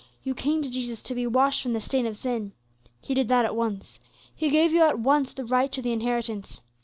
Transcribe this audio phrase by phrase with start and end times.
[0.23, 2.53] You came to Jesus to be washed from the stain of sin.
[3.01, 3.99] He did that at once;
[4.33, 6.61] He gave you at once the right to the inheritance.